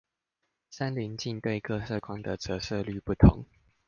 [0.71, 3.45] 三稜鏡對各色光的折射率不同